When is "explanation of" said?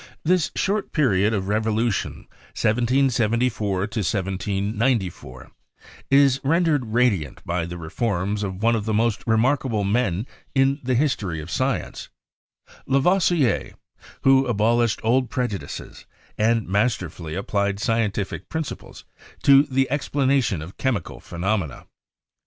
19.91-20.77